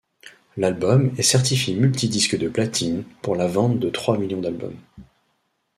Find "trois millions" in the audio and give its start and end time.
3.91-4.41